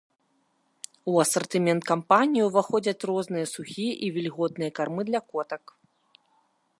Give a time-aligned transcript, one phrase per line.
[1.11, 5.63] У асартымент кампаніі ўваходзяць розныя сухія і вільготныя кармы для котак.